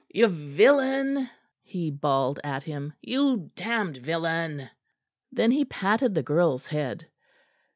[0.11, 1.29] "You villain!"
[1.61, 2.93] he bawled at him.
[3.01, 4.71] "You damned villain!"
[5.31, 7.05] Then he patted the girl's head.